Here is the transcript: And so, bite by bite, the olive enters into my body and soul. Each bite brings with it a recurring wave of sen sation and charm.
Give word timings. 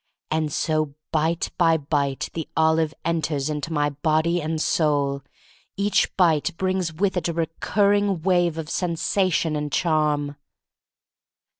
And 0.31 0.51
so, 0.51 0.95
bite 1.11 1.51
by 1.59 1.77
bite, 1.77 2.31
the 2.33 2.49
olive 2.57 2.91
enters 3.05 3.51
into 3.51 3.71
my 3.71 3.91
body 3.91 4.41
and 4.41 4.59
soul. 4.59 5.21
Each 5.77 6.09
bite 6.17 6.57
brings 6.57 6.91
with 6.91 7.17
it 7.17 7.27
a 7.29 7.33
recurring 7.33 8.23
wave 8.23 8.57
of 8.57 8.67
sen 8.67 8.95
sation 8.95 9.55
and 9.55 9.71
charm. 9.71 10.37